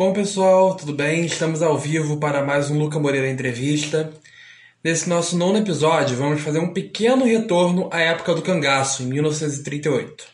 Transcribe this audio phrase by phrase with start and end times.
[0.00, 1.26] Bom, pessoal, tudo bem?
[1.26, 4.12] Estamos ao vivo para mais um Luca Moreira Entrevista.
[4.82, 10.24] Nesse nosso nono episódio, vamos fazer um pequeno retorno à época do cangaço, em 1938.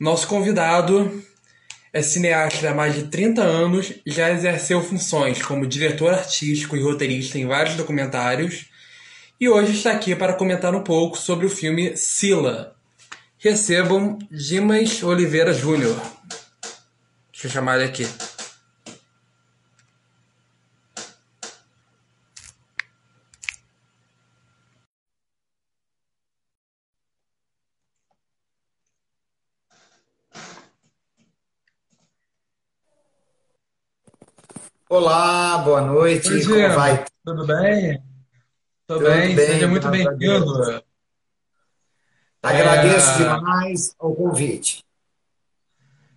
[0.00, 1.22] Nosso convidado
[1.92, 6.82] é cineasta há mais de 30 anos e já exerceu funções como diretor artístico e
[6.82, 8.70] roteirista em vários documentários,
[9.38, 12.74] e hoje está aqui para comentar um pouco sobre o filme Sila.
[13.36, 16.00] Recebam Dimas Oliveira Júnior.
[17.30, 18.08] Deixa eu chamar ele aqui.
[34.90, 36.32] Olá, boa noite.
[36.32, 37.04] Oi, Como vai?
[37.22, 38.02] Tudo bem?
[38.86, 40.82] Tudo Tudo bem, seja bem, muito graças a bem-vindo.
[42.42, 44.82] Agradeço É, demais o convite.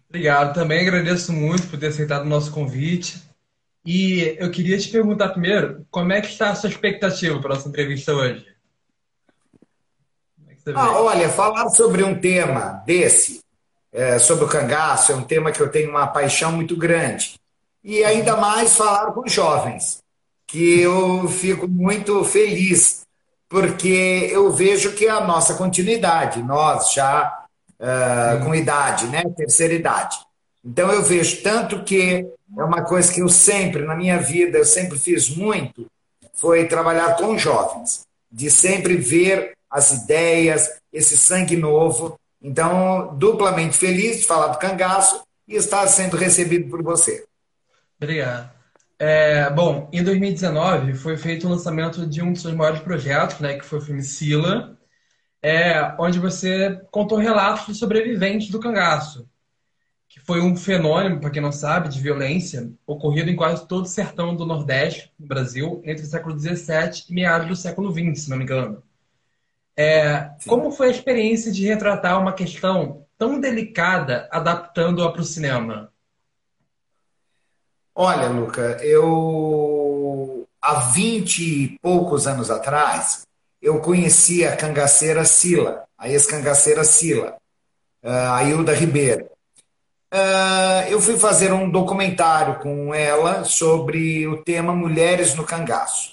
[0.07, 3.21] Obrigado, também agradeço muito por ter aceitado o nosso convite.
[3.85, 7.55] E eu queria te perguntar primeiro, como é que está a sua expectativa para a
[7.55, 8.45] nossa entrevista hoje?
[10.47, 13.41] É Ah, olha, falar sobre um tema desse,
[13.91, 17.40] é, sobre o cangaço, é um tema que eu tenho uma paixão muito grande.
[17.83, 19.99] E ainda mais falar com jovens,
[20.47, 23.01] que eu fico muito feliz,
[23.49, 27.41] porque eu vejo que é a nossa continuidade, nós já
[27.83, 29.23] ah, com idade, né?
[29.35, 30.17] Terceira idade.
[30.63, 34.65] Então eu vejo tanto que é uma coisa que eu sempre, na minha vida, eu
[34.65, 35.87] sempre fiz muito,
[36.35, 42.19] foi trabalhar com jovens, de sempre ver as ideias, esse sangue novo.
[42.39, 47.25] Então, duplamente feliz de falar do cangaço e estar sendo recebido por você.
[48.01, 48.51] Obrigado.
[48.99, 53.57] É, bom, em 2019 foi feito o lançamento de um dos seus maiores projetos, né,
[53.57, 54.77] que foi o filme Sila,
[55.43, 59.29] é, onde você contou relatos de sobreviventes do cangaço.
[60.09, 63.87] que foi um fenômeno, para quem não sabe, de violência ocorrido em quase todo o
[63.87, 68.29] sertão do Nordeste, no Brasil, entre o século XVII e meados do século XX, se
[68.29, 68.83] não me engano.
[69.77, 75.90] É, como foi a experiência de retratar uma questão tão delicada adaptando-a para o cinema?
[77.93, 83.27] Olha, Luca, eu há vinte e poucos anos atrás,
[83.61, 87.35] eu conheci a cangaceira Sila, a ex-cangaceira Sila,
[88.01, 89.29] a Hilda Ribeiro.
[90.09, 96.11] Ah, eu fui fazer um documentário com ela sobre o tema Mulheres no Cangaço.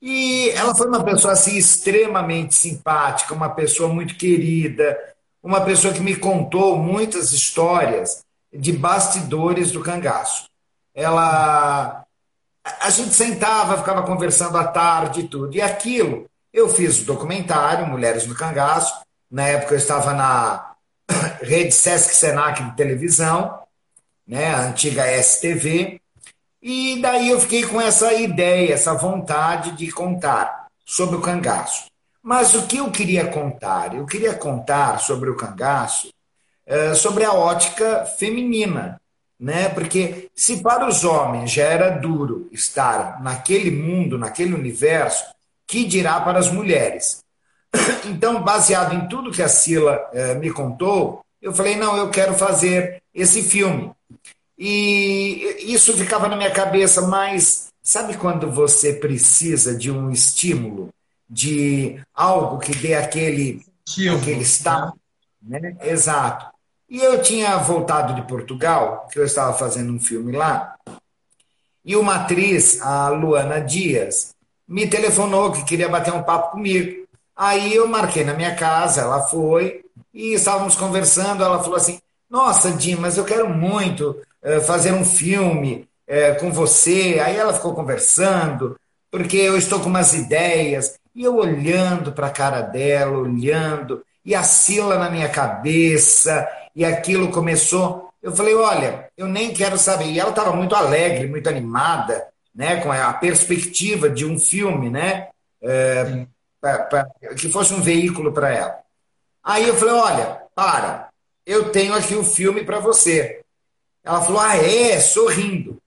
[0.00, 4.96] E ela foi uma pessoa assim extremamente simpática, uma pessoa muito querida,
[5.42, 10.48] uma pessoa que me contou muitas histórias de bastidores do cangaço.
[10.98, 12.04] Ela,
[12.80, 15.54] a gente sentava, ficava conversando à tarde e tudo.
[15.54, 19.00] E aquilo, eu fiz o documentário Mulheres no Cangaço.
[19.30, 20.74] Na época eu estava na
[21.40, 23.62] rede Sesc Senac de televisão,
[24.26, 26.00] né, a antiga STV.
[26.60, 31.86] E daí eu fiquei com essa ideia, essa vontade de contar sobre o cangaço.
[32.20, 33.94] Mas o que eu queria contar?
[33.94, 36.12] Eu queria contar sobre o cangaço,
[36.66, 39.00] eh, sobre a ótica feminina,
[39.38, 39.68] né?
[39.68, 45.24] Porque se para os homens já era duro estar naquele mundo, naquele universo,
[45.66, 47.22] que dirá para as mulheres?
[48.06, 52.34] Então, baseado em tudo que a Sila eh, me contou, eu falei: não, eu quero
[52.34, 53.92] fazer esse filme.
[54.58, 60.88] E isso ficava na minha cabeça, mas sabe quando você precisa de um estímulo,
[61.28, 64.42] de algo que dê aquele, aquele Motivo, né?
[64.42, 64.92] estado,
[65.40, 65.76] né?
[65.82, 66.57] Exato.
[66.88, 70.74] E eu tinha voltado de Portugal, que eu estava fazendo um filme lá,
[71.84, 74.34] e uma atriz, a Luana Dias,
[74.66, 77.06] me telefonou que queria bater um papo comigo.
[77.36, 81.42] Aí eu marquei na minha casa, ela foi, e estávamos conversando.
[81.42, 81.98] Ela falou assim:
[82.28, 87.20] Nossa, Dimas, eu quero muito eh, fazer um filme eh, com você.
[87.24, 88.76] Aí ela ficou conversando,
[89.10, 90.98] porque eu estou com umas ideias.
[91.14, 96.46] E eu olhando para a cara dela, olhando, e a Sila na minha cabeça,
[96.78, 98.08] e aquilo começou.
[98.22, 100.04] Eu falei: Olha, eu nem quero saber.
[100.06, 105.28] E ela estava muito alegre, muito animada, né, com a perspectiva de um filme, né?
[106.06, 106.28] Sim.
[106.60, 108.78] pra- pra- que fosse um veículo para ela.
[109.42, 111.08] Aí eu falei: Olha, para,
[111.44, 113.40] eu tenho aqui o filme para você.
[114.04, 115.00] Ela falou: Ah, é?
[115.00, 115.78] Sorrindo.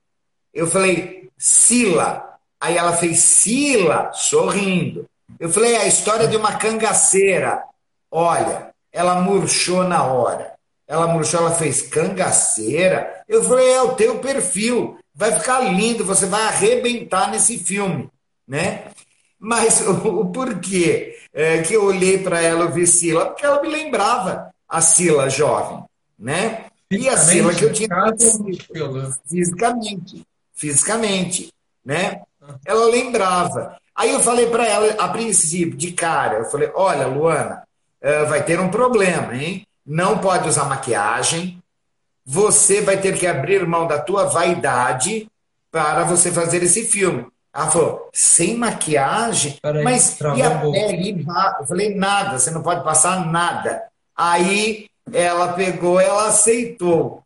[0.52, 2.38] Eu falei: Sila.
[2.60, 5.06] Aí ela fez Sila, sorrindo.
[5.40, 7.62] Eu falei: É a história de uma cangaceira.
[8.10, 10.51] Olha, ela murchou na hora.
[10.86, 13.22] Ela murchou, ela fez cangaceira.
[13.28, 14.98] Eu falei: É o teu perfil.
[15.14, 18.08] Vai ficar lindo, você vai arrebentar nesse filme,
[18.48, 18.84] né?
[19.38, 23.26] Mas o, porquê é, que eu olhei para ela e vi Sila?
[23.26, 25.84] Porque ela me lembrava a Sila jovem,
[26.18, 26.66] né?
[26.90, 29.14] E a Sila que eu tinha conhecido.
[29.26, 30.22] Fisicamente.
[30.54, 31.52] Fisicamente.
[31.84, 32.22] Né?
[32.64, 33.76] Ela lembrava.
[33.94, 37.62] Aí eu falei para ela, a princípio, de cara, eu falei, olha, Luana,
[38.00, 39.66] uh, vai ter um problema, hein?
[39.84, 41.62] Não pode usar maquiagem,
[42.24, 45.28] você vai ter que abrir mão da tua vaidade
[45.70, 47.26] para você fazer esse filme.
[47.54, 49.58] Ela falou, sem maquiagem?
[49.62, 51.26] Aí, mas e a pele?
[51.60, 53.82] Eu falei, nada, você não pode passar nada.
[54.16, 57.22] Aí ela pegou, ela aceitou.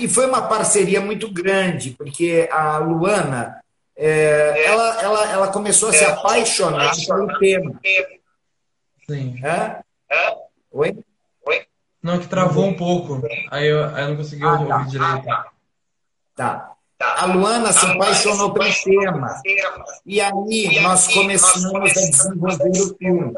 [0.00, 3.62] E foi uma parceria muito grande, porque a Luana,
[3.96, 7.80] é, ela, ela, ela começou a se apaixonar pelo tema.
[9.06, 9.40] Sim.
[9.44, 9.82] É?
[10.70, 10.96] Oi?
[12.02, 13.22] Não, que travou um pouco.
[13.50, 15.26] Aí eu, aí eu não consegui ah, ouvir tá, direito.
[16.34, 16.72] Tá.
[16.98, 19.40] A Luana se apaixonou pelo tema.
[20.06, 23.34] E aí nós começamos a desenvolver o filme.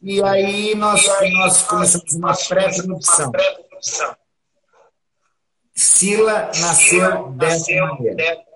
[0.00, 3.32] E aí nós, nós começamos uma pré-produção.
[5.74, 8.48] Sila nasceu dessa maneira.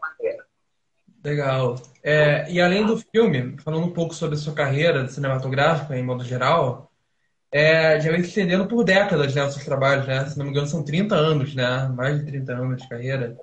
[1.25, 1.81] Legal.
[2.03, 6.25] É, e além do filme, falando um pouco sobre a sua carreira cinematográfica em modo
[6.25, 6.92] geral,
[7.53, 10.27] é, já vem se estendendo por décadas, né, os seus trabalhos, né?
[10.27, 11.87] Se não me engano, são 30 anos, né?
[11.95, 13.37] Mais de 30 anos de carreira.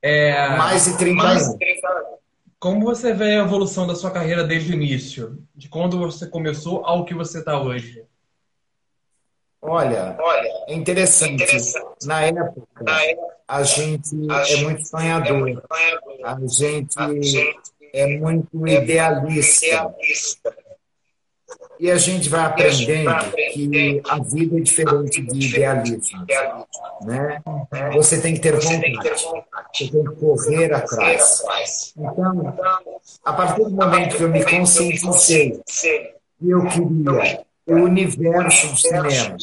[0.00, 1.56] É, mais de 30 anos.
[2.60, 5.42] Como você vê a evolução da sua carreira desde o início?
[5.56, 8.04] De quando você começou ao que você está hoje?
[9.60, 10.16] Olha,
[10.68, 11.42] é interessante.
[11.42, 12.06] interessante.
[12.06, 15.28] Na, época, Na época, a gente a é muito sonhador.
[15.30, 15.66] É muito
[16.24, 17.56] a gente, a gente
[17.92, 19.66] é muito idealista.
[19.66, 20.61] idealista
[21.82, 23.10] e a gente vai aprendendo
[23.52, 26.24] que a vida é diferente de idealismo.
[27.04, 27.42] Né?
[27.94, 28.92] Você tem que ter vontade,
[29.74, 31.42] você tem que correr atrás.
[31.98, 32.56] Então,
[33.24, 35.60] a partir do momento que eu me conscientizei
[36.38, 39.36] que eu queria o universo do cinema,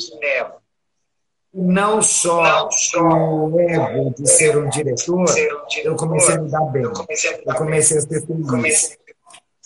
[1.53, 5.25] não só o ego de ser um diretor,
[5.83, 8.97] eu comecei a me dar bem, eu comecei a ser feliz.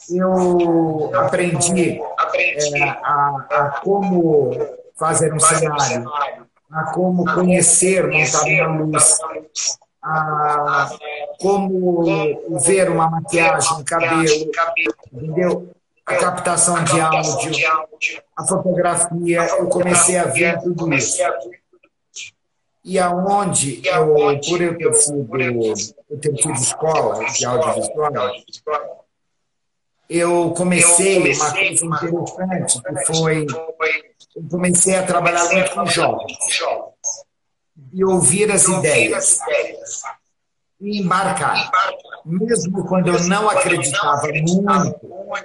[0.09, 2.01] Eu aprendi
[2.35, 4.51] é, a, a, como
[4.95, 6.12] fazer um cenário,
[6.71, 9.19] a como conhecer montado na luz,
[10.01, 10.89] a
[11.39, 12.03] como
[12.65, 14.51] ver uma maquiagem, um cabelo,
[15.12, 15.69] entendeu?
[16.06, 17.51] A captação de áudio,
[18.35, 21.21] a fotografia, eu comecei a ver tudo isso.
[22.83, 29.02] E aonde eu, por eu ter sido, eu ter tido escola de audiovisual,
[30.18, 33.48] eu comecei, uma coisa interessante, que foi,
[34.36, 36.38] eu comecei a trabalhar muito com jovens
[37.92, 39.39] e ouvir as ideias.
[40.80, 41.71] e embarcar.
[42.25, 45.00] Mesmo quando eu não acreditava muito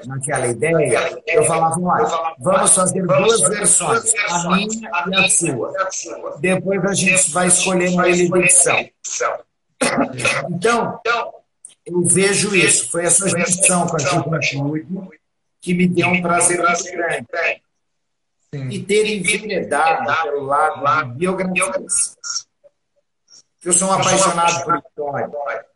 [0.06, 4.68] naquela ideia, eu falava, olha, vamos fazer duas versões, a minha
[5.10, 5.72] e a sua.
[6.40, 8.88] Depois a gente vai escolher uma edição.
[10.50, 11.00] Então,
[11.88, 12.90] eu vejo isso.
[12.90, 14.86] Foi essa junção com a juventude
[15.60, 17.26] que me deu um prazer muito grande.
[18.54, 18.68] Sim.
[18.68, 22.16] E ter enveredado pelo lado de biografias.
[23.64, 25.66] Eu sou um apaixonado por história.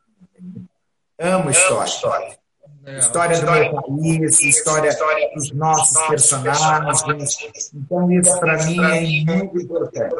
[1.19, 2.38] Amo história.
[2.99, 4.97] História do meu país, história
[5.35, 7.03] dos nossos personagens.
[7.75, 10.14] Então, isso para mim é muito importante.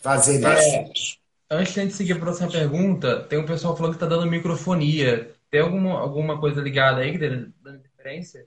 [0.00, 1.21] Fazer isso.
[1.52, 4.06] Antes de a gente seguir para a próxima pergunta, tem um pessoal falando que está
[4.06, 5.34] dando microfonia.
[5.50, 8.46] Tem alguma, alguma coisa ligada aí que está dando interferência?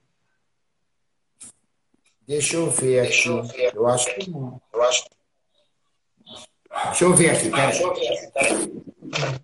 [2.28, 3.30] Deixa eu ver aqui.
[3.76, 4.60] Eu acho que não.
[4.74, 5.06] Eu acho...
[6.86, 9.36] Deixa eu ver aqui, peraí.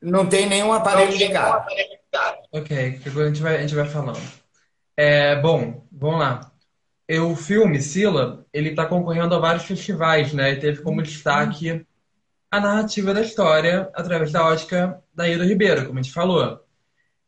[0.00, 1.64] Não tem nenhum aparelho ligado.
[2.50, 4.20] Ok, agora a gente vai, a gente vai falando.
[4.96, 6.52] É, bom, vamos lá.
[7.20, 10.52] O filme, Sila, ele está concorrendo a vários festivais, né?
[10.52, 11.86] E teve como destaque
[12.50, 16.60] a narrativa da história através da ótica da Ida Ribeiro, como a gente falou.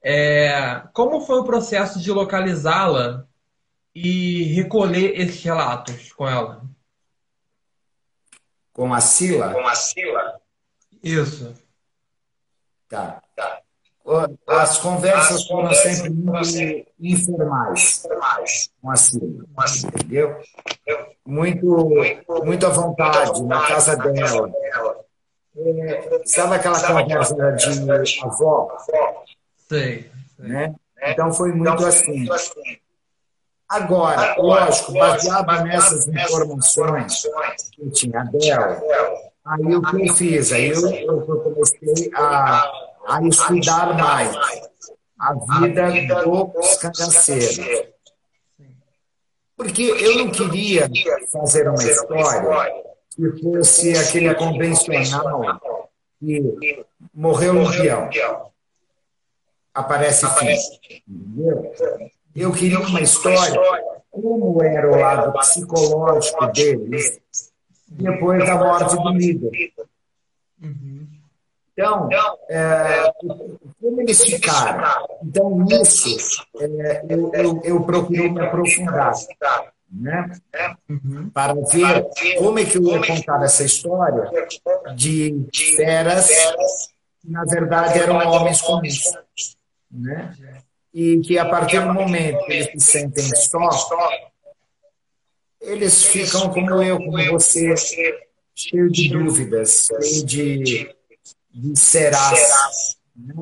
[0.03, 3.27] É, como foi o processo de localizá-la
[3.95, 6.63] e recolher esses relatos com ela?
[8.75, 9.53] Com a Sila?
[9.55, 10.41] Com a Sila?
[11.03, 11.55] Isso.
[12.89, 13.23] Tá.
[13.37, 13.61] tá.
[14.47, 18.03] As conversas foram sempre muito informais
[18.83, 19.47] com a Silvia,
[19.87, 20.41] entendeu?
[21.25, 21.67] Muito,
[22.45, 24.53] muito à vontade, na casa dela.
[25.57, 28.77] É, sabe aquela conversa de avó?
[29.69, 30.11] Sei.
[30.39, 30.75] Né?
[31.03, 32.27] Então foi muito assim.
[33.69, 37.23] Agora, lógico, baseado nessas informações
[37.73, 38.83] que eu tinha dela,
[39.45, 40.53] aí o que eu fiz?
[40.53, 42.71] Aí eu, eu comecei a,
[43.09, 44.37] a estudar mais
[45.19, 47.59] a vida dos cangaceiros.
[49.57, 50.91] Porque eu não queria
[51.33, 58.11] fazer uma história que fosse aquele convencional que morreu no peão.
[59.73, 61.03] Aparece fim.
[61.09, 61.73] Entendeu?
[62.35, 63.61] Eu queria uma história
[64.11, 67.21] como era o lado psicológico deles
[67.89, 69.73] depois da morte do líder.
[71.73, 72.09] Então,
[72.49, 73.13] é,
[73.81, 75.07] como eles ficaram?
[75.23, 79.13] Então, nisso, é, eu, eu, eu procurei me aprofundar.
[79.91, 80.31] Né?
[80.89, 81.31] Uhum.
[81.31, 84.31] Para ver como é que eu ia contar essa história
[84.95, 86.29] de feras
[87.21, 89.13] que, na verdade, eram homens comuns.
[89.91, 90.35] Né?
[90.95, 93.69] E que, a partir do momento que eles se sentem só,
[95.61, 97.75] eles ficam como eu, como você,
[98.55, 100.95] cheio de dúvidas, cheio de,
[101.51, 102.97] de serás.
[103.17, 103.35] Né?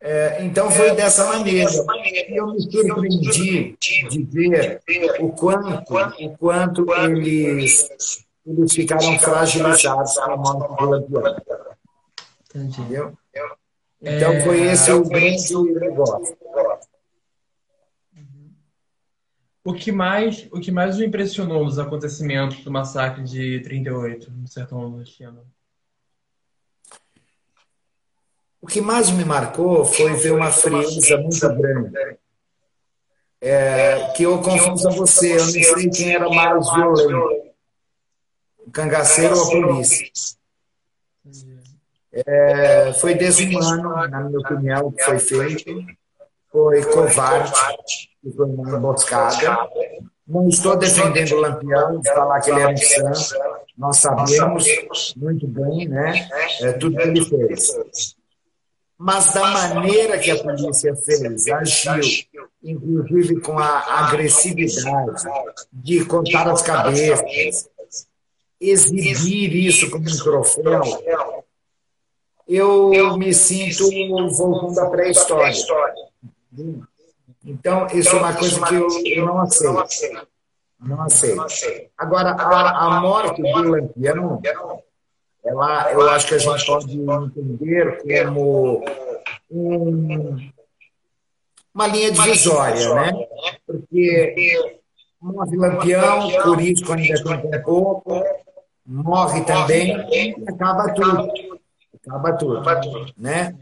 [0.00, 1.70] É, então foi dessa maneira.
[2.28, 4.82] E eu me surpreendi de ver
[5.20, 7.86] o quanto, o quanto eles,
[8.44, 11.22] eles ficaram fragilizados com a morte do.
[12.54, 13.16] Entendeu?
[14.02, 16.36] Então foi é, esse o grande negócio.
[19.62, 24.48] O que mais, o que mais o impressionou nos acontecimentos do massacre de 38 no
[24.48, 25.44] sertão nordestino?
[28.60, 32.18] O que mais me marcou foi ver uma frieza muito grande.
[33.42, 37.54] É, que eu confesso a você, eu não sei quem era mais violento,
[38.58, 40.10] o cangaceiro ou a polícia.
[42.12, 45.86] É, foi desumano, na minha opinião, o que foi feito.
[46.50, 47.52] Foi covarde,
[48.36, 49.68] foi uma emboscada.
[50.26, 53.38] Não estou defendendo o Lampião, falar que ele é um santo.
[53.78, 54.64] Nós sabemos
[55.16, 56.28] muito bem né,
[56.60, 58.14] é, tudo que ele fez
[59.00, 62.28] mas da maneira que a polícia fez, agiu,
[62.62, 65.24] inclusive com a agressividade
[65.72, 67.70] de contar as cabeças,
[68.60, 70.82] exibir isso como um troféu,
[72.56, 73.84] eu me sinto
[74.36, 75.54] voltando à pré-história.
[77.44, 80.28] Então, isso é uma coisa que eu, eu não aceito.
[80.80, 81.90] Não aceito.
[81.96, 84.40] Agora, a, a morte do Lampião
[85.44, 88.84] ela, eu acho que a gente pode entender como
[89.50, 90.36] um,
[91.74, 93.12] uma linha divisória, né?
[93.66, 94.70] Porque
[95.20, 98.22] morre Lampião, por isso ainda tem pouco,
[98.84, 101.28] morre também e acaba tudo.
[102.06, 102.62] Acaba tudo,
[103.16, 103.54] né?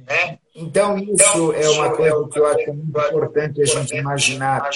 [0.54, 4.71] Então, isso é uma coisa que eu acho muito importante a gente imaginar,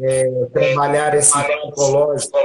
[0.00, 2.38] é, trabalhar esse psicológico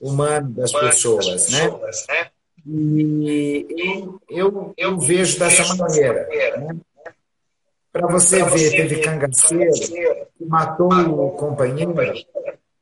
[0.00, 2.30] humano das pessoas, né?
[2.66, 6.26] E eu, eu, eu vejo dessa maneira.
[6.58, 6.76] Né?
[7.92, 11.94] Para você ver, teve cangaceiro que matou o companheiro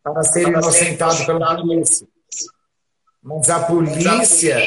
[0.03, 2.07] para ser inocentado pela polícia.
[3.23, 4.59] Mas a polícia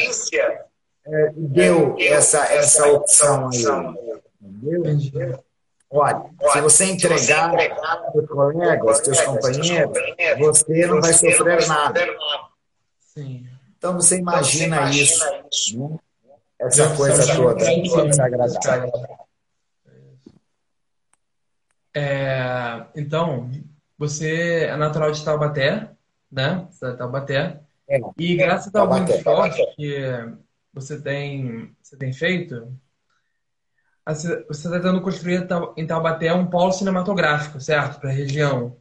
[1.05, 3.55] é, deu essa, essa opção a
[4.63, 4.91] ele.
[4.91, 5.43] Entendeu?
[5.89, 7.53] Olha, se você entregar
[8.15, 9.93] os colegas, seus companheiros,
[10.39, 12.01] você não vai sofrer nada.
[12.99, 13.45] Sim.
[13.77, 15.25] Então você imagina isso,
[15.73, 15.99] né?
[16.59, 18.91] essa coisa toda desagradável.
[21.93, 23.49] É, então,
[23.97, 25.89] você é natural de Taubaté,
[26.31, 26.67] né?
[26.71, 27.59] Você é de Taubaté.
[27.89, 30.05] É, e graças ao muito esforço que
[30.73, 32.71] você tem, você tem feito,
[34.05, 35.47] você está tentando construir
[35.77, 37.99] em Taubaté um polo cinematográfico, certo?
[37.99, 38.77] Para a região.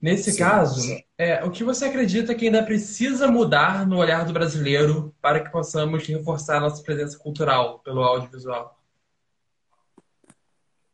[0.00, 1.02] Nesse sim, caso, sim.
[1.16, 5.50] É, o que você acredita que ainda precisa mudar no olhar do brasileiro para que
[5.50, 8.78] possamos reforçar nossa presença cultural pelo audiovisual?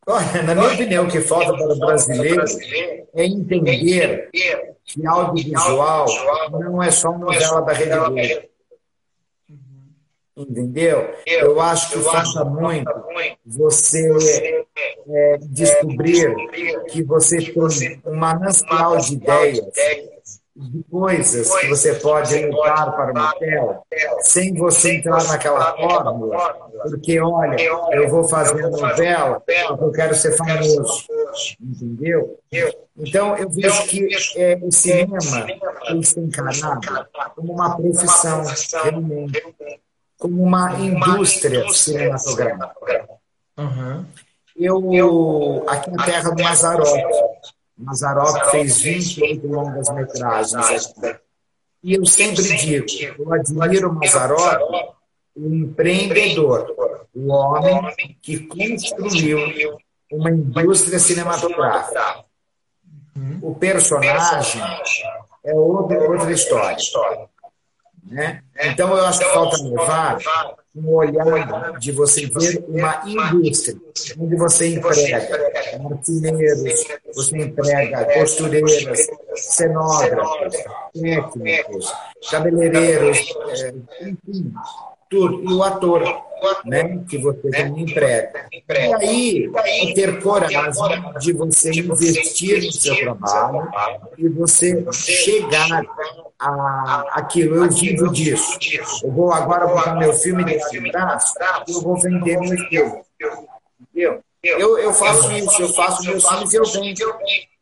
[0.06, 2.44] Olha, na minha opinião, o que falta para o brasileiro
[3.14, 4.30] é entender
[4.84, 6.06] que audiovisual
[6.50, 8.53] não é só uma novela da Rede Globo.
[10.36, 11.14] Entendeu?
[11.26, 12.92] Eu acho que falta muito
[13.46, 14.64] você
[15.08, 16.34] é, descobrir
[16.90, 19.64] que você tem um manancial de ideias
[20.56, 23.86] de coisas que você pode levar para o motel
[24.20, 27.56] sem você entrar naquela fórmula, porque, olha,
[27.92, 31.06] eu vou fazer novela porque eu quero ser famoso,
[31.60, 32.38] entendeu?
[32.96, 35.18] Então, eu vejo que é, o cinema
[35.88, 38.44] tem se encarnado como uma profissão,
[38.84, 39.42] realmente,
[40.24, 43.04] como uma indústria cinematográfica.
[43.58, 44.06] Uhum.
[44.56, 46.88] Eu, aqui na terra do Mazarop,
[47.76, 51.18] Mazarop fez 28 longas metragens aqui.
[51.82, 52.86] E eu sempre digo,
[53.18, 54.94] eu admiro o Mazarop,
[55.36, 56.74] o empreendedor,
[57.14, 59.76] o homem que construiu
[60.10, 62.24] uma indústria cinematográfica.
[63.42, 64.62] O personagem
[65.44, 66.78] é outra, outra história.
[68.06, 68.42] Né?
[68.60, 70.18] Então, eu acho que falta levar
[70.76, 73.76] um olhar de você ver uma indústria,
[74.18, 76.84] onde você emprega marceneiros,
[77.14, 80.56] você emprega costureiras, cenógrafos,
[80.92, 81.92] técnicos,
[82.30, 83.18] cabeleireiros,
[83.50, 84.52] é, enfim,
[85.08, 85.42] tudo.
[85.42, 86.02] E o ator,
[86.64, 88.48] né, que você também emprega.
[88.52, 90.60] E aí, é ter coragem
[91.20, 93.68] de você investir no seu trabalho
[94.18, 95.84] e você chegar
[96.38, 97.64] a, aquilo.
[97.64, 98.58] Eu vivo disso.
[99.02, 101.34] Eu vou agora botar meu filme de braço
[101.66, 103.02] e eu vou vender meu filme.
[103.80, 104.22] Entendeu?
[104.42, 107.54] Eu, eu faço isso, eu faço meus filmes e eu vendo.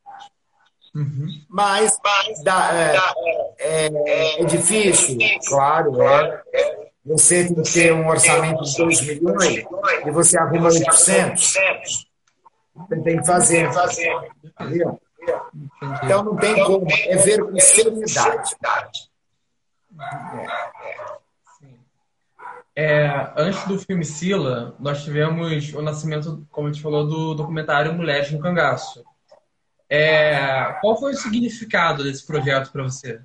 [0.95, 1.27] Uhum.
[1.49, 1.99] Mas
[2.43, 2.71] dá,
[3.59, 5.17] é, é, é, difícil,
[5.49, 6.92] claro, é.
[7.04, 9.64] Você tem que ter um orçamento de 2 milhões
[10.06, 11.52] e você arruma 800.
[12.75, 13.68] Você tem que fazer.
[14.61, 15.00] Entendeu?
[16.02, 18.56] Então não tem como, é ver com seriedade.
[22.75, 27.92] É, antes do filme Sila, nós tivemos o nascimento, como a gente falou, do documentário
[27.92, 29.04] Mulheres no Cangaço.
[29.88, 33.21] É, qual foi o significado desse projeto para você?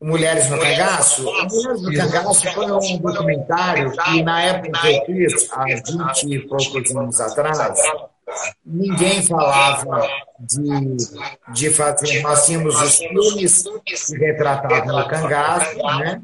[0.00, 1.22] Mulheres no Cangaço?
[1.22, 6.38] Mulheres no Cangaço foi um documentário que, na época que eu fiz, há 20 e
[6.46, 7.80] poucos anos atrás,
[8.64, 10.06] ninguém falava
[10.38, 10.96] de,
[11.54, 12.22] de fazer.
[12.22, 16.22] Nós tínhamos os filmes que retratavam o cangaço, né?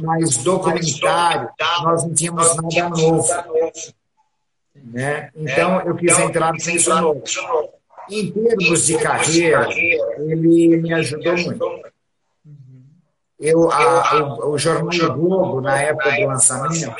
[0.00, 1.50] mas documentário,
[1.82, 3.28] nós não tínhamos nada novo.
[4.74, 5.30] Né?
[5.36, 7.22] Então, eu quis entrar nisso novo.
[8.10, 11.82] Em termos de carreira, ele me ajudou muito.
[13.40, 16.94] Eu, a, o, o Jornal Globo, na época do lançamento,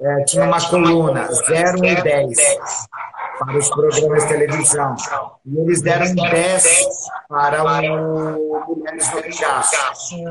[0.00, 2.36] é, tinha uma coluna 0 e 10
[3.38, 4.94] para os programas de televisão.
[5.44, 6.86] E eles deram 10
[7.28, 10.24] para o Mulheres no Cangaço.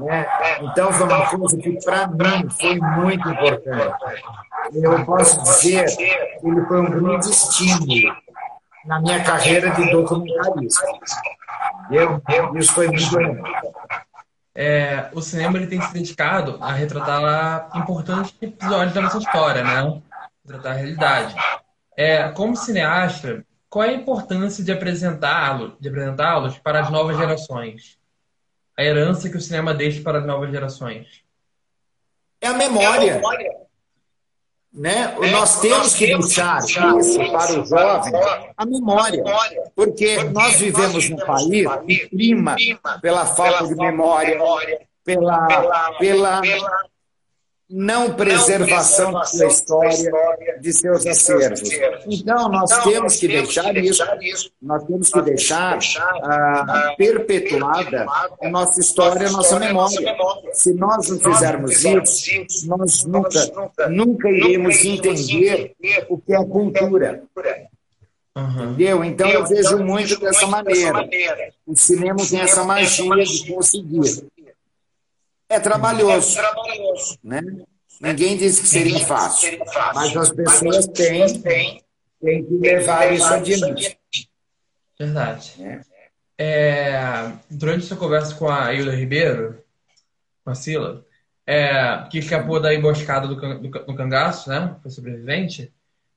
[0.00, 0.26] Né?
[0.60, 3.96] Então, foi uma coisa que, para mim, foi muito importante.
[4.74, 8.14] Eu posso dizer que ele foi um grande estímulo
[8.84, 10.86] na minha carreira de documentarista.
[11.90, 12.22] Eu,
[12.56, 13.42] isso foi muito bom.
[14.54, 20.02] É, o cinema ele tem se dedicado a retratar importantes episódios da nossa história, né?
[20.44, 21.34] Retratar a realidade.
[21.96, 27.98] É, como cineasta, qual é a importância de apresentá-los de apresentá-los para as novas gerações?
[28.76, 31.22] A herança que o cinema deixa para as novas gerações?
[32.40, 33.20] É a memória.
[34.72, 35.16] Né?
[35.20, 38.12] É, nós temos que deixar isso para o jovem
[38.56, 39.24] a memória,
[39.74, 42.54] porque nós vivemos num país que prima
[43.02, 44.38] pela falta de memória,
[45.04, 46.40] pela, pela
[47.70, 51.70] não preservação da sua história, de seus acervos.
[52.06, 55.78] Então, nós temos que deixar isso, nós temos que deixar
[56.22, 58.06] ah, perpetuada
[58.42, 60.16] a nossa história, a nossa memória.
[60.52, 65.74] Se nós não fizermos isso, nós nunca, nunca iremos entender
[66.08, 67.22] o que é cultura.
[68.36, 68.64] Uhum.
[68.72, 69.04] Entendeu?
[69.04, 71.08] Então eu vejo muito dessa maneira.
[71.66, 74.24] O cinema tem essa magia de conseguir
[75.50, 76.38] é trabalhoso.
[76.38, 77.18] É trabalhoso.
[77.22, 77.42] Né?
[78.00, 79.58] Ninguém disse que seria fácil,
[79.94, 81.26] mas as pessoas têm,
[82.22, 83.98] têm que levar isso adiante.
[84.98, 85.54] Verdade.
[85.62, 85.80] É.
[86.42, 89.62] É, durante sua conversa com a Hilda Ribeiro,
[90.42, 91.04] com a Sila,
[91.46, 94.76] é, que escapou da emboscada do, do, do cangaço, né?
[94.80, 95.70] Foi sobrevivente.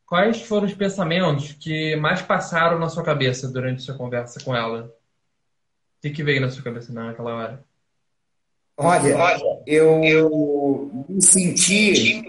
[0.05, 4.85] Quais foram os pensamentos que mais passaram na sua cabeça durante sua conversa com ela?
[4.85, 7.65] O que, que veio na sua cabeça naquela hora?
[8.77, 12.23] Olha, eu, eu me senti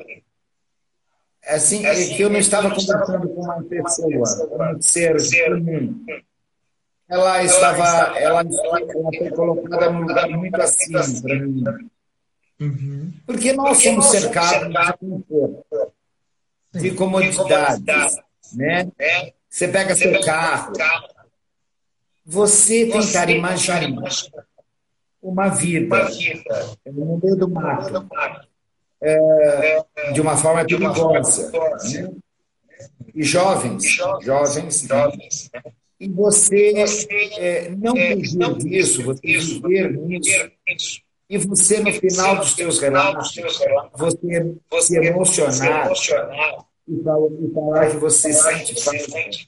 [1.46, 5.16] assim, é que eu não estava conversando com uma pessoa, um ser
[5.48, 6.04] comum.
[7.08, 8.44] Ela estava, ela, ela
[9.18, 11.64] foi colocada num lugar muito acima para mim.
[12.60, 13.12] Uhum.
[13.26, 15.92] Porque nós somos cercados de conforto,
[16.72, 18.16] de comodidades,
[18.54, 18.90] né?
[19.48, 20.72] Você pega seu carro,
[22.24, 23.82] você tentar imaginar
[25.24, 26.06] uma vida.
[26.86, 28.06] No meio do mato.
[29.00, 31.50] é, de uma forma perigosa.
[31.50, 32.12] Né?
[33.14, 35.10] E jovens, jovens, né?
[35.98, 36.74] e você
[37.38, 40.50] é, não fugir disso, você viver nisso,
[41.28, 43.34] e você, no final dos seus relatos,
[43.94, 45.90] você se emocionar
[46.86, 47.02] e
[47.54, 48.74] falar que você sente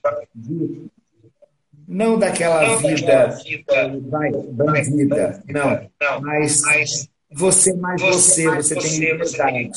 [0.00, 0.90] falta disso.
[1.88, 3.38] Não daquela vida
[4.08, 5.88] vai, bandida, não,
[6.20, 6.62] mas
[7.30, 9.70] você mais você, você tem liberdade.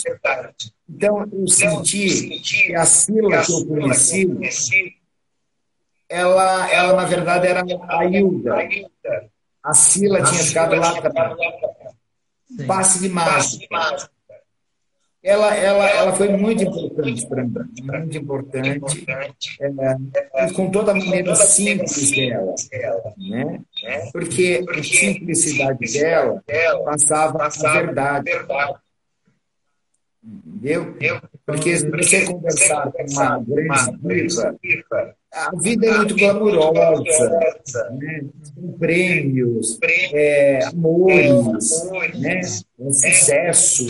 [0.89, 4.27] Então, eu senti que a Sila que eu conheci,
[6.07, 8.57] ela, ela na verdade era a Hilda.
[9.63, 11.37] A Sila tinha ficado lá atrás.
[12.65, 13.67] Passe de mágica
[15.21, 17.53] ela, ela, ela foi muito importante para mim,
[17.83, 19.05] muito importante,
[19.59, 22.55] é, com toda a maneira simples dela,
[23.17, 23.61] né?
[24.13, 26.41] porque a simplicidade dela
[26.85, 28.31] passava a verdade.
[30.21, 30.95] Entendeu?
[31.45, 33.97] Porque se você conversar com uma grande
[34.61, 37.29] diva, a vida é muito glamurosa,
[37.91, 38.25] né?
[38.77, 39.77] prêmios,
[40.13, 41.85] é, amores,
[42.19, 42.41] né?
[42.91, 43.87] sucesso,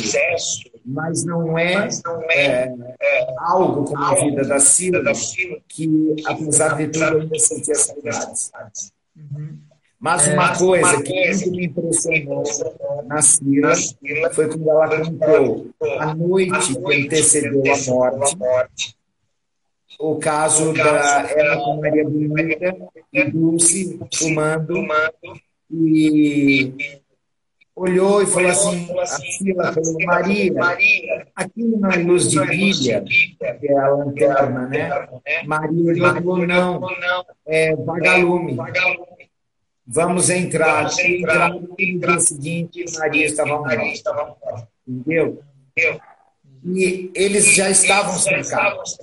[0.89, 1.87] mas não é,
[2.31, 2.73] é,
[3.37, 5.13] algo como a vida da Silvia,
[5.67, 8.51] que, apesar de tudo, ainda sentia saudades.
[9.99, 12.43] Mas uma coisa que muito me impressionou
[13.05, 13.73] na Cira
[14.33, 18.97] foi quando ela contou a noite que antecedeu a morte,
[19.99, 22.77] o caso da ela com Maria Bonita
[23.13, 24.73] e Dulce fumando
[25.69, 26.73] e
[27.79, 30.53] olhou e falou assim, a Sila falou, Maria,
[31.35, 34.89] aqui não é luz de bilha, que é a lanterna, né?
[35.45, 36.81] Maria falou, não,
[37.45, 38.57] é vagalume.
[39.91, 40.87] Vamos entrar.
[40.99, 44.67] Entrar no dia seguinte, Maria estava morta.
[44.87, 45.41] Entendeu?
[46.63, 48.97] E eles já estavam cercados.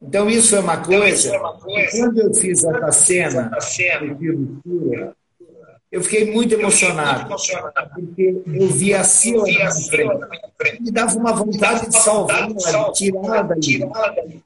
[0.00, 1.38] Então, isso é uma coisa.
[1.92, 3.50] Quando eu fiz essa cena,
[4.20, 5.16] eu
[6.02, 7.34] fiquei muito emocionado,
[7.94, 10.82] porque eu vi a Sila na frente.
[10.82, 14.42] Me dava uma vontade de salvar, de tirar daí.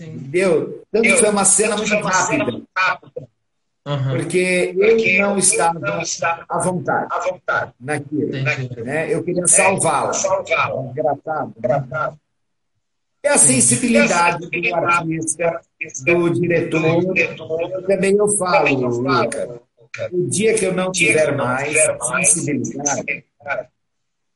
[0.00, 0.82] Entendeu?
[0.90, 2.64] Tanto foi uma cena muito rápida.
[4.10, 5.78] Porque eu não estava,
[6.48, 8.32] à vontade, à vontade naquilo.
[8.84, 9.14] Né?
[9.14, 10.10] Eu queria salvá-la.
[10.10, 11.52] É, engraçado.
[11.56, 12.18] Engraçado.
[13.22, 15.60] É a sensibilidade do artista,
[16.04, 17.04] do diretor.
[17.86, 19.60] Também eu falo, Luca,
[20.12, 21.76] o dia que eu não tiver mais
[22.24, 23.24] sensibilidade,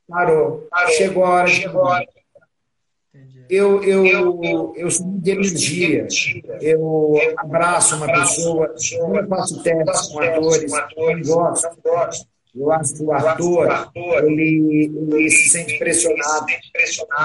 [0.09, 0.69] parou.
[0.97, 1.67] Chegou a hora de
[3.51, 6.07] eu, eu, eu sou de energia.
[6.61, 11.69] Eu abraço uma pessoa, não faço testes com atores, não gosto.
[12.55, 13.69] Eu acho que o ator,
[14.25, 16.47] ele, ele se sente pressionado.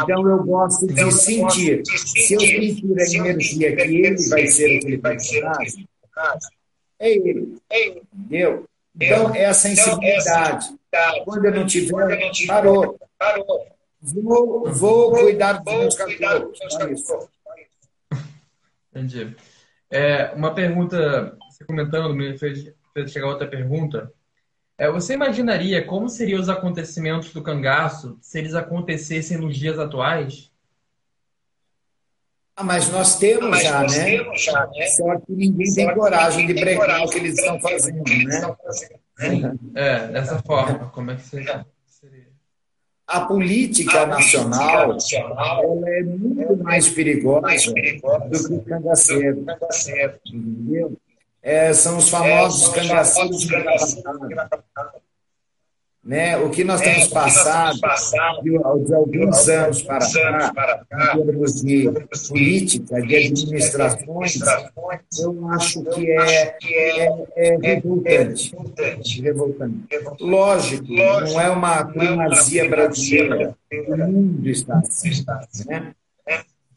[0.04, 1.84] Então, eu gosto de sentir.
[1.86, 5.88] Se eu sentir a energia que ele vai ser aquele personagem,
[7.06, 7.58] é ele.
[8.14, 8.66] Entendeu?
[8.96, 10.74] Então, é a sensibilidade.
[11.26, 12.98] Quando eu não tiver, parou.
[14.02, 16.60] Vou, vou cuidar dos meus cachorros.
[18.92, 19.36] Entendi.
[19.90, 24.12] É, uma pergunta, você comentando, me fez, fez chegar outra pergunta.
[24.78, 30.52] É, você imaginaria como seriam os acontecimentos do cangaço se eles acontecessem nos dias atuais?
[32.58, 34.06] Ah, mas nós temos, mas já, nós né?
[34.06, 34.88] temos já, né?
[34.88, 39.58] Só que ninguém Só tem coragem de brecar o que eles estão fazendo, né?
[39.76, 40.90] É, dessa forma.
[40.90, 41.66] Como é que seria?
[43.08, 48.62] a política a nacional, nacional ela é muito mais perigosa, mais perigosa do que o
[48.62, 49.46] cangaceiro.
[50.26, 50.98] Entendeu?
[51.42, 53.48] É, são os famosos é, cangaceiros de
[56.06, 56.38] né?
[56.38, 57.80] O que nós é, temos passado,
[58.44, 61.92] de, de, alguns anos para cá, em termos de
[62.30, 64.40] política, de administrações,
[65.20, 68.56] eu acho que é, é, é revoltante.
[69.20, 69.88] revoltante.
[70.20, 75.26] Lógico, não é uma primazia brasileira, o mundo está assim.
[75.68, 75.92] Né?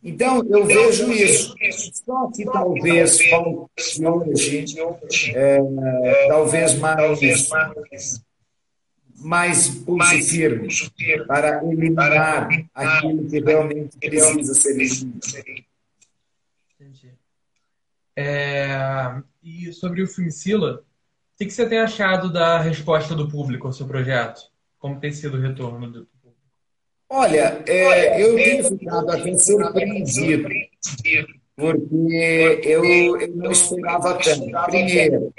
[0.02, 1.54] Então, eu vejo isso.
[1.92, 4.64] Só que talvez falte hoje,
[5.34, 5.58] é,
[6.28, 7.20] talvez mais
[9.18, 10.68] mais pulso firme
[11.26, 15.64] para eliminar aquilo que realmente precisa ser eliminado.
[16.80, 17.12] Entendi.
[18.16, 20.84] É, e sobre o filme Sila,
[21.34, 24.40] o que você tem achado da resposta do público ao seu projeto?
[24.78, 26.42] Como tem sido o retorno do público?
[27.08, 30.48] Olha, é, eu tenho ficado até surpreendido
[31.58, 32.06] porque
[32.62, 32.84] eu,
[33.20, 34.46] eu não esperava tanto.
[34.66, 35.34] Primeiro,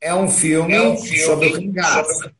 [0.00, 2.32] é um filme, é um filme sobre o cangaço,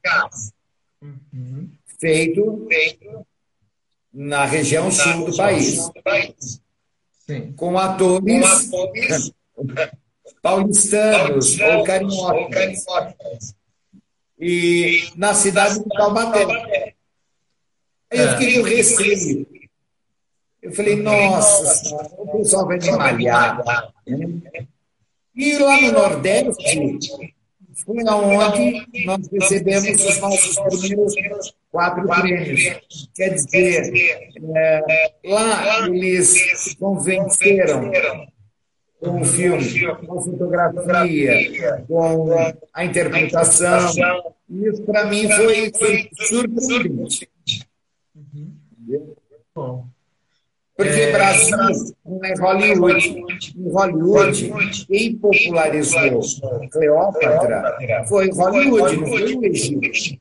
[1.03, 1.71] uhum.
[1.99, 3.27] feito, feito
[4.13, 6.63] na região na sul do país, do país.
[7.57, 9.33] com atores, com atores
[10.43, 13.55] paulistanos, paulistanos ou cariocas.
[14.39, 16.95] E na cidade de Taubaté.
[18.11, 19.47] Aí eu fiquei com receio.
[20.63, 23.93] Eu falei, nossa, o pessoal vai me malhar.
[25.35, 27.35] E lá no Nordeste,
[27.75, 32.81] foi onde nós recebemos os nossos primeiros quatro prêmios.
[33.15, 33.93] Quer dizer,
[34.55, 37.91] é, lá eles se convenceram
[38.99, 42.29] com o filme, com a fotografia, com
[42.73, 43.91] a interpretação.
[44.49, 47.29] Isso para mim foi, foi surpreendente.
[48.15, 48.53] Uhum.
[50.81, 51.13] Porque é...
[51.13, 51.57] Brasil
[52.07, 53.25] não é Hollywood.
[53.55, 56.21] Em Hollywood, quem popularizou
[56.71, 60.19] Cleópatra foi Hollywood, não foi o Egito.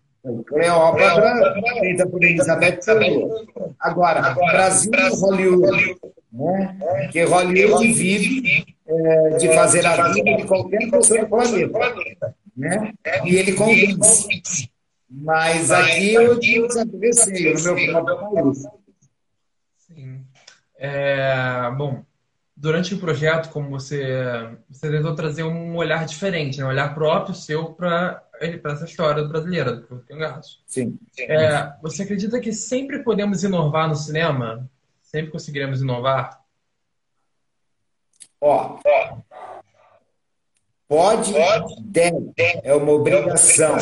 [0.47, 3.45] Cleópatra, feita por Elizabeth Taylor.
[3.79, 5.97] Agora, Brasil e Hollywood.
[6.33, 6.77] Né?
[7.03, 12.35] Porque Hollywood vive é, de fazer a vida de qualquer pessoa do planeta.
[12.57, 12.91] Né?
[13.23, 14.27] E ele convence.
[15.09, 18.78] Mas aqui eu sempre receio no meu próprio país.
[20.81, 22.05] É, bom,
[22.55, 24.01] durante o projeto, como você,
[24.69, 26.65] você tentou trazer um olhar diferente, né?
[26.65, 30.63] um olhar próprio seu para essa história brasileira, do Cangaço.
[30.65, 30.97] Sim.
[31.17, 34.69] É, você acredita que sempre podemos inovar no cinema?
[35.01, 36.39] Sempre conseguiremos inovar?
[38.39, 38.79] Ó,
[40.87, 41.33] pode,
[41.81, 42.31] deve,
[42.63, 43.75] é uma obrigação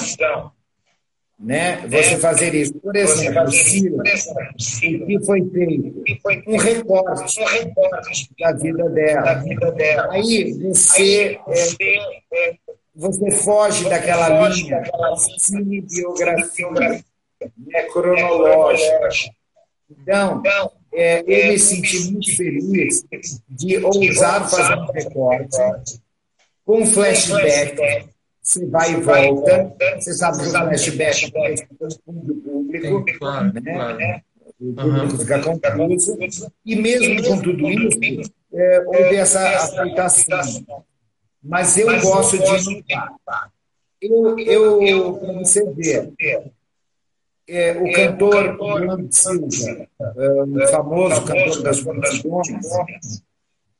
[1.39, 2.73] né, você fazer isso.
[2.75, 6.03] Por exemplo, Ciro, o que foi feito?
[6.47, 7.39] Um recorte
[8.39, 9.43] da vida dela.
[10.11, 12.55] Aí você, é,
[12.95, 14.81] você foge daquela linha
[15.37, 19.09] cinebiografia né, cronológica.
[19.89, 20.41] Então,
[20.91, 23.05] é, eu me senti muito feliz
[23.47, 26.01] de ousar fazer um recorte
[26.65, 28.07] com flashback
[28.47, 33.61] você vai e volta, você sabe que o flashback é do público, Sim, claro, né?
[33.61, 33.97] Claro.
[34.61, 35.19] o público uhum.
[35.19, 36.17] fica confuso,
[36.65, 40.85] e mesmo com tudo isso, é, houve essa aceitação.
[41.43, 43.51] Mas eu gosto de inovar.
[44.01, 46.13] Eu, eu para você ver,
[47.49, 53.21] é, o cantor Orlando Silva, é, um famoso cantor das multidões,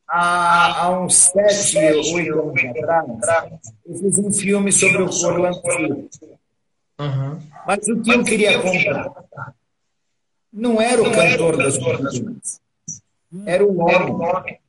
[0.08, 1.78] há, há uns sete,
[2.14, 3.50] oito anos atrás,
[3.86, 6.08] eu fiz um filme sobre o Orlando Silva.
[7.00, 7.40] Uhum.
[7.68, 9.54] Mas o que eu queria contar?
[10.58, 12.60] não era o cantor das multidões,
[13.46, 14.60] era o homem.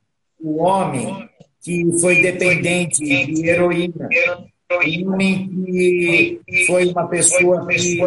[0.40, 1.28] O homem
[1.62, 4.08] que foi dependente de heroína,
[4.70, 7.98] o homem que foi uma pessoa que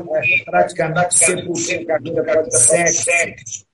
[0.46, 3.66] praticamente sepultou a carreira para sexo,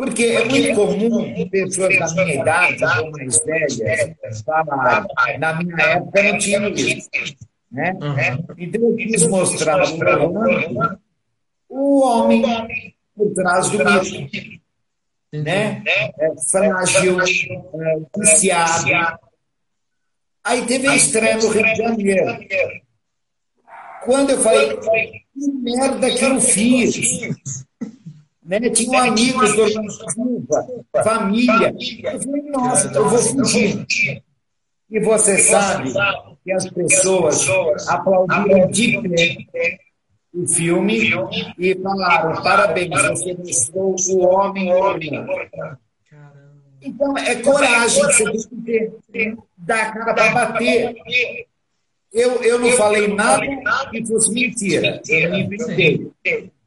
[0.00, 6.22] porque é muito comum pessoas da minha idade, ou mais velhas, falarem, na minha época
[6.22, 7.10] não tinha isso.
[7.70, 7.92] Né?
[8.56, 11.00] Então eu quis mostrar no
[11.68, 12.42] o homem
[13.14, 14.60] por trás do mito.
[15.34, 15.82] Né?
[15.86, 19.18] É frágil, é, viciado.
[20.42, 22.40] Aí teve a estreia no Rio de Janeiro.
[24.02, 27.68] Quando eu falei, que merda que eu fiz?
[28.50, 28.68] Né?
[28.70, 30.66] Tinham amigos do Orlando Silva,
[31.04, 31.72] família.
[32.02, 33.86] Eu falei, nossa, eu vou fugir.
[34.90, 35.92] E você sabe
[36.42, 37.46] que as pessoas
[37.88, 39.00] aplaudiram de
[39.52, 39.78] pé
[40.34, 41.12] o filme
[41.56, 45.48] e falaram: parabéns, você mostrou o homem Orlando.
[46.82, 50.96] Então, é coragem, você tem que ter, dar a cara para bater.
[52.12, 53.46] Eu, eu não falei nada
[53.92, 56.59] que fosse mentira, eu me inventei e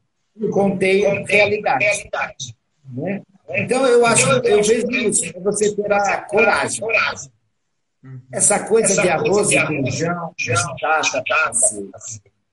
[0.50, 2.56] contei a realidade.
[2.90, 3.22] Né?
[3.50, 6.82] Então, eu acho, eu vejo isso, é você ter a coragem.
[8.32, 11.22] Essa coisa de arroz e feijão, batata,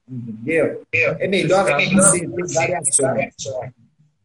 [0.07, 0.81] entendeu?
[0.93, 3.33] É melhor que você ter variações.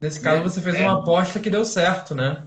[0.00, 2.44] Nesse caso, você fez uma aposta que deu certo, né?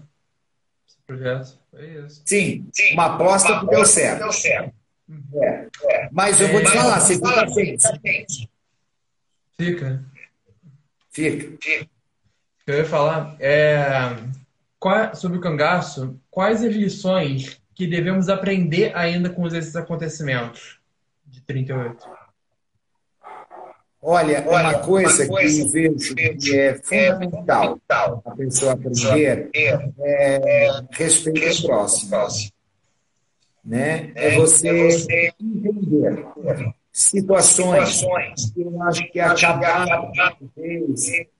[0.87, 1.59] Esse projeto.
[1.71, 2.21] Foi isso.
[2.25, 4.29] Sim, uma aposta que deu certo.
[5.41, 6.09] É.
[6.11, 8.49] Mas eu vou te falar, você fica atento.
[9.57, 10.05] Fica.
[11.19, 11.89] Fica.
[12.65, 14.15] Eu ia falar é,
[14.79, 20.79] qual, sobre o cangaço, quais as lições que devemos aprender ainda com esses acontecimentos
[21.25, 22.07] de 38?
[24.01, 31.87] Olha, uma coisa que eu vejo que é fundamental a pessoa aprender é respeito ao
[32.07, 32.51] próximo.
[33.65, 34.11] Né?
[34.15, 36.25] É você entender
[36.99, 38.01] situações
[38.53, 39.85] que eu acho que acabar
[40.57, 40.95] de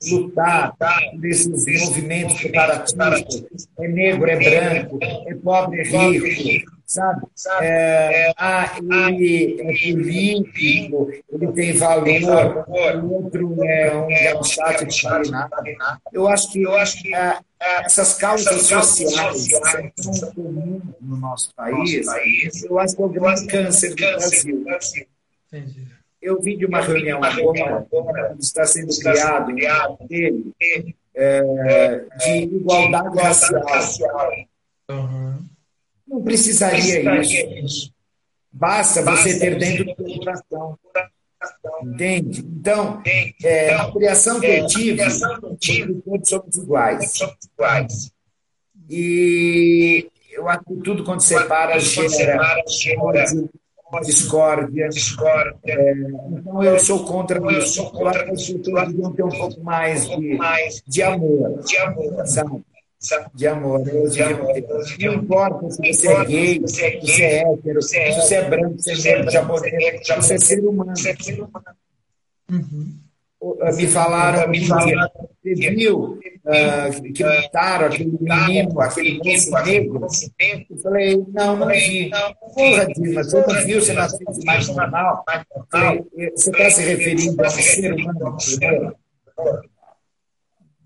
[0.09, 7.27] lutar por esses movimentos separatistas, é negro, é branco, é pobre, é rico, sabe?
[7.61, 15.63] É, ah, ele é político, ele tem valor, o outro é um garoto de nada.
[16.13, 22.07] Eu acho que é, essas causas sociais que são tão comuns no nosso país,
[22.63, 24.65] eu acho que é o grande câncer do Brasil.
[25.51, 25.87] Entendi.
[26.21, 27.87] Eu vim de uma reunião agora,
[28.39, 30.53] está sendo criado um
[31.15, 34.31] é, de igualdade racial.
[34.89, 35.45] Uhum.
[36.07, 37.93] Não precisaria isso.
[38.51, 40.79] Basta você ter dentro do seu coração.
[41.83, 42.41] Entende?
[42.41, 43.01] Então,
[43.43, 44.97] é, a criação que eu tive,
[46.01, 47.13] todos somos iguais.
[48.89, 52.55] E eu acho que tudo quando separa gera
[54.01, 54.89] discórdia.
[54.89, 55.57] discórdia.
[55.65, 55.93] É,
[56.31, 57.91] então, eu sou contra isso.
[57.93, 60.37] Eu acho que as deviam ter um pouco mais de,
[60.87, 62.23] de amor, de amor
[62.99, 63.27] sabe?
[63.33, 63.83] De amor.
[63.83, 64.53] De amor.
[64.99, 68.95] Não importa se você é gay, se você é hétero, se você é branco, se
[68.95, 70.93] você é negro, japonês, você é ser humano.
[72.51, 73.08] Uhum
[73.75, 75.09] me falaram, me falaram
[75.41, 80.07] você viu uh, que mataram aquele menino, aquele moço negro?
[80.69, 82.11] Eu falei, não, não vi.
[82.53, 85.23] Porra, Dima, você não viu, você não assiste mais normal?
[85.71, 88.37] Falei, você está se referindo a um ser humano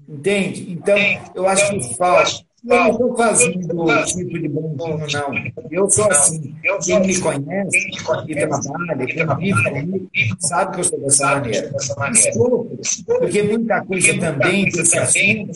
[0.08, 0.72] Entende?
[0.72, 0.98] Então,
[1.34, 5.34] eu acho que falta eu não estou fazendo tipo de bonzinho, não.
[5.69, 6.56] Eu sou assim.
[6.84, 7.89] Quem me conhece,
[8.26, 11.71] que trabalha, quem vive comigo, sabe que eu sou dessa maneira.
[12.12, 12.78] Desculpa,
[13.19, 15.52] porque muita coisa também desse assunto,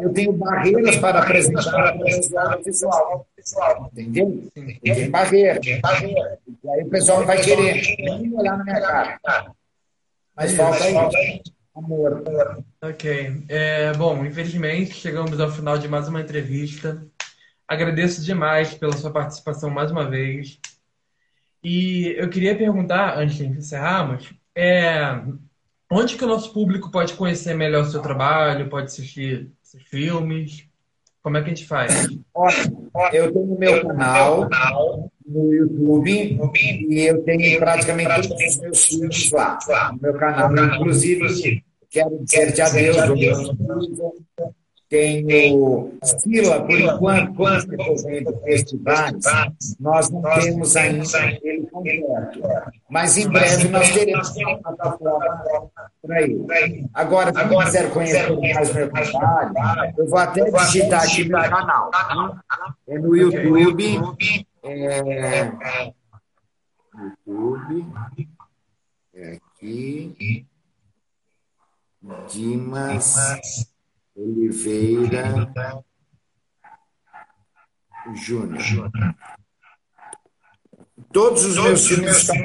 [0.00, 3.26] eu tenho barreiras para apresentar através do visual.
[3.92, 4.42] Entendeu?
[4.82, 5.60] Tem barreira.
[5.64, 9.18] E aí o pessoal não vai querer nem olhar na minha cara.
[10.36, 11.52] Mas falta isso.
[11.74, 12.22] Amor.
[12.82, 13.44] Ok.
[13.48, 17.06] É, bom, infelizmente chegamos ao final de mais uma entrevista.
[17.66, 20.60] Agradeço demais pela sua participação mais uma vez.
[21.64, 25.22] E eu queria perguntar, antes de encerrarmos, é,
[25.90, 30.66] onde que o nosso público pode conhecer melhor o seu trabalho, pode assistir seus filmes?
[31.22, 32.08] Como é que a gente faz?
[32.34, 32.54] Olha,
[33.12, 34.48] eu tenho meu canal
[35.32, 36.38] no YouTube
[36.88, 39.58] e eu tenho praticamente todos os meus filmes lá,
[39.92, 40.52] no meu canal.
[40.76, 43.10] Inclusive, quero dizer de adeus
[44.92, 45.90] tenho
[46.22, 49.14] fila, por enquanto, quando decorrendo festivais,
[49.80, 52.42] nós não temos ainda ele completo.
[52.90, 55.44] Mas em breve nós teremos uma plataforma
[56.02, 56.86] para ele.
[56.92, 61.90] Agora, se quiser conhecer mais meu trabalho, eu vou até digitar aqui meu canal.
[62.86, 64.46] É no YouTube.
[64.64, 65.52] É,
[66.94, 67.86] YouTube.
[69.14, 70.46] É aqui.
[72.28, 73.16] Dimas.
[74.14, 75.84] Oliveira
[78.14, 78.92] Júnior.
[81.12, 82.36] Todos os meus filmes estão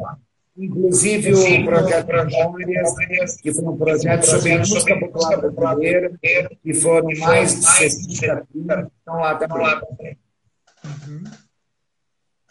[0.00, 0.18] lá.
[0.56, 6.16] Inclusive o projeto Memórias, que foi um projeto sobre a música popular brasileira,
[6.62, 10.16] que foram mais de 60 filmes, estão lá também.
[10.84, 11.24] Uhum.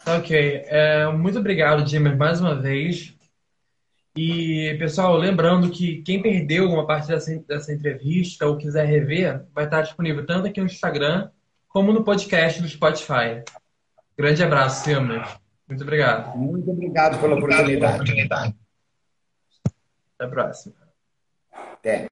[0.06, 0.64] Ok.
[0.66, 3.14] É, muito obrigado, Dimas, mais uma vez.
[4.16, 9.64] E, pessoal, lembrando que quem perdeu uma parte dessa, dessa entrevista ou quiser rever, vai
[9.64, 11.30] estar disponível tanto aqui no Instagram
[11.68, 13.42] como no podcast do Spotify.
[14.16, 15.26] Grande abraço, Silmer.
[15.66, 16.36] Muito obrigado.
[16.36, 18.14] Muito obrigado pela oportunidade.
[20.14, 20.76] Até a próxima.
[21.52, 22.02] Até.